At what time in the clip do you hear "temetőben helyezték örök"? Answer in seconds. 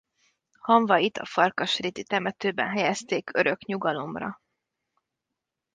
2.03-3.65